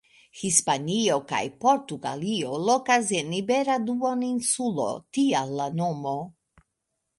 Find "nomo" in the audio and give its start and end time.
5.81-6.19